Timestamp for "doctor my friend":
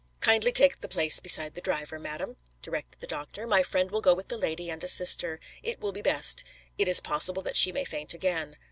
3.05-3.91